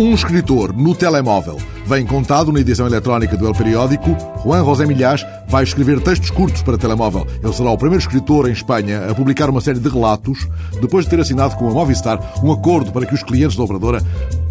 Um 0.00 0.14
escritor 0.14 0.72
no 0.72 0.94
telemóvel. 0.94 1.58
Vem 1.84 2.06
contado 2.06 2.50
na 2.50 2.60
edição 2.60 2.86
eletrónica 2.86 3.36
do 3.36 3.46
El 3.46 3.52
Periódico. 3.52 4.16
Juan 4.42 4.64
José 4.64 4.86
Milhás 4.86 5.26
vai 5.46 5.62
escrever 5.62 6.00
textos 6.00 6.30
curtos 6.30 6.62
para 6.62 6.78
telemóvel. 6.78 7.26
Ele 7.44 7.52
será 7.52 7.70
o 7.70 7.76
primeiro 7.76 8.00
escritor 8.00 8.48
em 8.48 8.52
Espanha 8.52 9.10
a 9.10 9.14
publicar 9.14 9.50
uma 9.50 9.60
série 9.60 9.78
de 9.78 9.90
relatos, 9.90 10.48
depois 10.80 11.04
de 11.04 11.10
ter 11.10 11.20
assinado 11.20 11.54
com 11.56 11.68
a 11.68 11.70
Movistar 11.70 12.18
um 12.42 12.50
acordo 12.50 12.90
para 12.90 13.04
que 13.04 13.12
os 13.12 13.22
clientes 13.22 13.58
da 13.58 13.62
operadora 13.62 14.02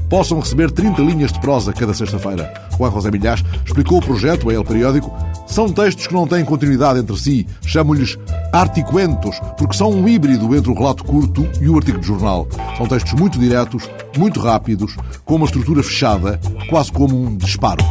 possam 0.08 0.40
receber 0.40 0.70
30 0.70 1.02
linhas 1.02 1.32
de 1.32 1.40
prosa 1.40 1.74
cada 1.74 1.96
sexta-feira. 1.96 2.54
Juan 2.78 2.92
José 2.92 3.10
Milhás 3.10 3.44
explicou 3.66 3.98
o 3.98 4.06
projeto 4.06 4.52
a 4.52 4.54
El 4.54 4.64
Periódico. 4.64 5.12
São 5.48 5.68
textos 5.74 6.06
que 6.06 6.14
não 6.14 6.28
têm 6.28 6.46
continuidade 6.46 7.00
entre 7.00 7.18
si. 7.18 7.48
Chamo-lhes 7.66 8.20
articuentos, 8.52 9.40
porque 9.58 9.76
são 9.76 9.92
um 9.92 10.08
híbrido 10.08 10.56
entre 10.56 10.72
o 10.72 10.76
relato 10.76 11.04
curto 11.04 11.48
e 11.62 11.70
o 11.70 11.78
artigo 11.78 12.00
de 12.00 12.08
jornal. 12.08 12.48
São 12.78 12.88
textos 12.88 13.14
muito 13.14 13.40
diretos, 13.40 13.90
muito 14.18 14.40
rápidos, 14.40 14.96
com 15.26 15.36
uma 15.36 15.46
estrutura 15.46 15.84
fechada, 15.84 16.40
quase 16.70 16.92
como 16.92 17.16
um 17.16 17.36
disparo. 17.36 17.84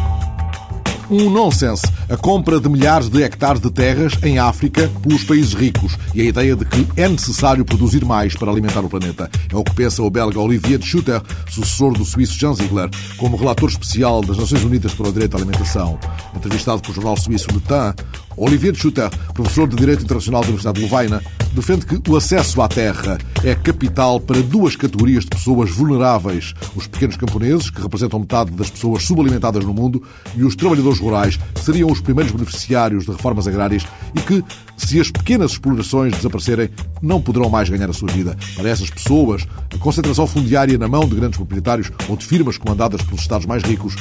Um 1.10 1.30
nonsense. 1.30 1.86
A 2.10 2.18
compra 2.18 2.60
de 2.60 2.68
milhares 2.68 3.08
de 3.08 3.22
hectares 3.22 3.62
de 3.62 3.70
terras 3.70 4.12
em 4.22 4.38
África 4.38 4.90
pelos 5.02 5.24
países 5.24 5.54
ricos 5.54 5.96
e 6.14 6.20
a 6.20 6.24
ideia 6.24 6.54
de 6.54 6.66
que 6.66 6.86
é 6.96 7.08
necessário 7.08 7.64
produzir 7.64 8.04
mais 8.04 8.34
para 8.34 8.50
alimentar 8.50 8.80
o 8.84 8.90
planeta. 8.90 9.30
É 9.50 9.56
o 9.56 9.64
que 9.64 9.74
pensa 9.74 10.02
o 10.02 10.10
belga 10.10 10.38
Olivier 10.38 10.78
de 10.78 10.86
Schutter, 10.86 11.22
sucessor 11.48 11.94
do 11.94 12.04
suíço 12.04 12.38
Jean 12.38 12.52
Ziegler, 12.52 12.90
como 13.16 13.38
relator 13.38 13.70
especial 13.70 14.20
das 14.20 14.36
Nações 14.36 14.62
Unidas 14.64 14.92
para 14.92 15.08
o 15.08 15.12
Direito 15.12 15.34
à 15.34 15.38
Alimentação. 15.38 15.98
Entrevistado 16.36 16.82
pelo 16.82 16.94
jornal 16.94 17.16
suíço 17.16 17.48
Le 17.52 17.60
Temps, 17.60 17.94
Olivier 18.38 18.72
de 18.72 18.78
Schutter, 18.78 19.10
professor 19.34 19.66
de 19.66 19.76
Direito 19.76 20.04
Internacional 20.04 20.42
da 20.42 20.48
Universidade 20.48 20.76
de 20.76 20.82
Louvaina, 20.82 21.20
defende 21.52 21.86
que 21.86 22.10
o 22.10 22.16
acesso 22.16 22.62
à 22.62 22.68
terra 22.68 23.18
é 23.42 23.54
capital 23.54 24.20
para 24.20 24.40
duas 24.42 24.76
categorias 24.76 25.24
de 25.24 25.30
pessoas 25.30 25.70
vulneráveis: 25.70 26.54
os 26.76 26.86
pequenos 26.86 27.16
camponeses, 27.16 27.68
que 27.68 27.82
representam 27.82 28.20
metade 28.20 28.52
das 28.52 28.70
pessoas 28.70 29.02
subalimentadas 29.02 29.64
no 29.64 29.74
mundo, 29.74 30.02
e 30.36 30.44
os 30.44 30.54
trabalhadores 30.54 31.00
rurais, 31.00 31.36
que 31.54 31.60
seriam 31.60 31.90
os 31.90 32.00
primeiros 32.00 32.32
beneficiários 32.32 33.04
de 33.04 33.10
reformas 33.10 33.48
agrárias 33.48 33.84
e 34.14 34.20
que, 34.20 34.44
se 34.76 35.00
as 35.00 35.10
pequenas 35.10 35.52
explorações 35.52 36.14
desaparecerem, 36.14 36.70
não 37.02 37.20
poderão 37.20 37.50
mais 37.50 37.68
ganhar 37.68 37.90
a 37.90 37.92
sua 37.92 38.10
vida. 38.12 38.36
Para 38.54 38.68
essas 38.68 38.88
pessoas, 38.88 39.46
a 39.74 39.78
concentração 39.78 40.26
fundiária 40.26 40.78
na 40.78 40.86
mão 40.86 41.08
de 41.08 41.16
grandes 41.16 41.38
proprietários 41.38 41.90
ou 42.08 42.16
de 42.16 42.24
firmas 42.24 42.56
comandadas 42.56 43.02
pelos 43.02 43.20
Estados 43.20 43.46
mais 43.46 43.62
ricos 43.62 43.96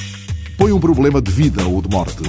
põe 0.58 0.72
um 0.72 0.80
problema 0.80 1.22
de 1.22 1.32
vida 1.32 1.66
ou 1.66 1.82
de 1.82 1.90
morte. 1.90 2.24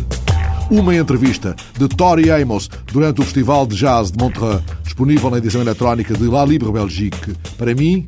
Uma 0.71 0.95
entrevista 0.95 1.57
de 1.79 1.89
Tori 1.89 2.31
Amos 2.31 2.69
durante 2.93 3.23
o 3.23 3.25
Festival 3.25 3.67
de 3.67 3.75
Jazz 3.75 4.13
de 4.13 4.19
Montreux, 4.19 4.63
disponível 4.83 5.31
na 5.31 5.39
edição 5.39 5.63
eletrónica 5.63 6.13
de 6.13 6.29
La 6.29 6.45
Libre 6.45 6.71
Belgique. 6.71 7.35
Para 7.57 7.75
mim, 7.75 8.07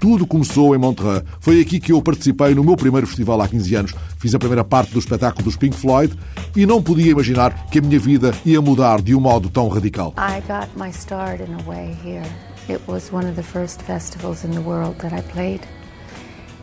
tudo 0.00 0.26
começou 0.26 0.74
em 0.74 0.78
Montreux. 0.78 1.22
Foi 1.38 1.60
aqui 1.60 1.78
que 1.78 1.92
eu 1.92 2.02
participei 2.02 2.52
no 2.52 2.64
meu 2.64 2.74
primeiro 2.74 3.06
festival 3.06 3.40
há 3.40 3.46
15 3.46 3.74
anos. 3.76 3.94
Fiz 4.18 4.34
a 4.34 4.40
primeira 4.40 4.64
parte 4.64 4.92
do 4.92 4.98
espetáculo 4.98 5.44
dos 5.44 5.56
Pink 5.56 5.76
Floyd 5.76 6.12
e 6.56 6.66
não 6.66 6.82
podia 6.82 7.12
imaginar 7.12 7.66
que 7.70 7.78
a 7.78 7.82
minha 7.82 8.00
vida 8.00 8.34
ia 8.44 8.60
mudar 8.60 9.00
de 9.00 9.14
um 9.14 9.20
modo 9.20 9.48
tão 9.48 9.68
radical. 9.68 10.12
I 10.18 10.42
got 10.48 10.68
my 10.76 10.90
start 10.90 11.40
in 11.40 11.54
a 11.54 11.70
way 11.70 11.96
here. 12.04 12.26
It 12.68 12.82
was 12.88 13.12
one 13.12 13.28
of 13.28 13.36
the 13.36 13.44
first 13.44 13.82
festivals 13.82 14.42
in 14.42 14.50
the 14.50 14.62
world 14.62 14.96
that 14.98 15.14
I 15.14 15.22
played. 15.22 15.60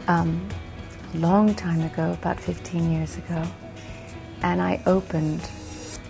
Um, 0.10 0.42
long 1.16 1.56
time 1.56 1.86
ago, 1.86 2.18
about 2.22 2.42
15 2.42 2.92
years 2.92 3.18
ago. 3.18 3.48
And 4.42 4.62
I 4.62 4.82
opened 4.86 5.42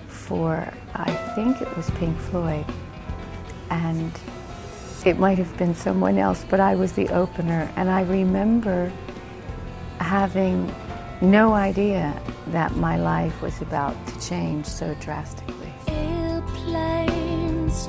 for, 0.08 0.72
I 0.94 1.12
think 1.36 1.62
it 1.62 1.78
was 1.78 1.90
Pink 1.92 2.18
Floyd, 2.20 2.66
and 3.70 4.12
it 5.06 5.18
might 5.18 5.38
have 5.38 5.56
been 5.58 5.76
someone 5.76 6.18
else, 6.18 6.46
but 6.50 6.60
I 6.60 6.76
was 6.76 6.94
the 6.94 7.08
opener, 7.10 7.72
and 7.76 7.90
I 7.90 8.02
remember 8.02 8.92
having 10.00 10.74
no 11.22 11.54
idea 11.54 12.20
that 12.48 12.76
my 12.76 12.98
life 12.98 13.42
was 13.42 13.62
about 13.62 13.96
to 14.08 14.20
change 14.20 14.66
so 14.66 14.94
drastically. 14.96 15.74
Airplanes 15.88 17.88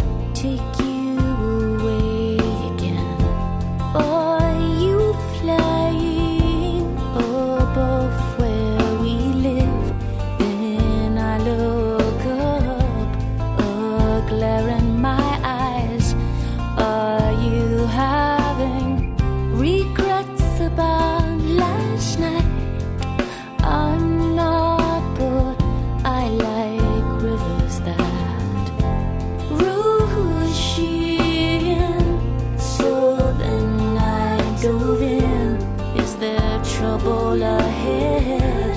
dove 34.63 35.03
in. 35.03 35.57
Is 35.97 36.17
there 36.17 36.61
trouble 36.65 37.43
ahead? 37.43 38.68